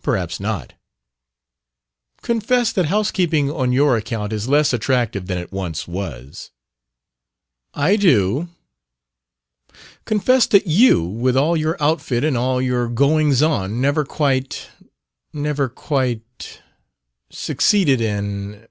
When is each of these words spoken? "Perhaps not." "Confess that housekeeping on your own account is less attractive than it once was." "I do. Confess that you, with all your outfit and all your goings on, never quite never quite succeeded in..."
"Perhaps 0.00 0.40
not." 0.40 0.72
"Confess 2.22 2.72
that 2.72 2.86
housekeeping 2.86 3.50
on 3.50 3.72
your 3.74 3.92
own 3.92 3.98
account 3.98 4.32
is 4.32 4.48
less 4.48 4.72
attractive 4.72 5.26
than 5.26 5.36
it 5.36 5.52
once 5.52 5.86
was." 5.86 6.50
"I 7.74 7.96
do. 7.96 8.48
Confess 10.06 10.46
that 10.46 10.66
you, 10.66 11.02
with 11.02 11.36
all 11.36 11.58
your 11.58 11.76
outfit 11.78 12.24
and 12.24 12.38
all 12.38 12.62
your 12.62 12.88
goings 12.88 13.42
on, 13.42 13.78
never 13.78 14.06
quite 14.06 14.68
never 15.34 15.68
quite 15.68 16.62
succeeded 17.30 18.00
in..." 18.00 18.66